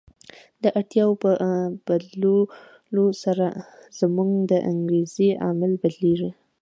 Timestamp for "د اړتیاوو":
0.63-1.19